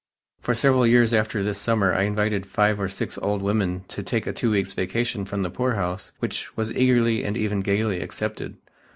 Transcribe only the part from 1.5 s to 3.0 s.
summer I invited five or